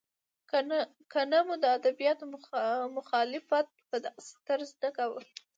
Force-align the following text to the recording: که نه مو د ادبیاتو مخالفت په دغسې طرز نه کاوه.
که 1.11 1.19
نه 1.31 1.39
مو 1.47 1.55
د 1.63 1.65
ادبیاتو 1.77 2.23
مخالفت 2.97 3.67
په 3.89 3.95
دغسې 4.05 4.35
طرز 4.47 4.69
نه 4.83 4.89
کاوه. 4.97 5.21